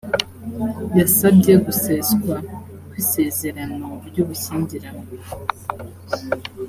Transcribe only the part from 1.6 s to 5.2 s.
guseswa kw’isezerano ry’ubushyingiranywe